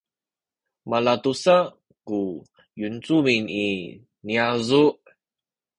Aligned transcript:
malatusa 0.89 1.55
ku 2.07 2.19
yincumin 2.79 3.43
i 3.67 3.69
niyazu’ 4.25 4.85